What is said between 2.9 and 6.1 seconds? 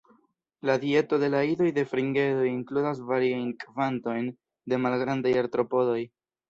variajn kvantojn de malgrandaj artropodoj.